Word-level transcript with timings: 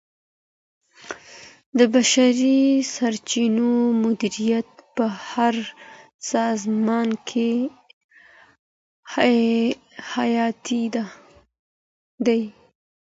د 1.77 1.79
بشري 1.93 2.61
سرچینو 2.95 3.69
مدیریت 4.03 4.69
په 4.95 5.05
هر 5.29 5.55
سازمان 6.31 7.07
کي 7.29 7.51
حیاتي 10.13 10.83
دی. 12.25 12.41